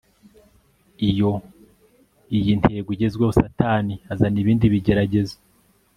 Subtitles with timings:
[1.09, 1.31] Iyo
[2.37, 5.35] iyi ntego igezweho Satani azana ibindi bigeragezo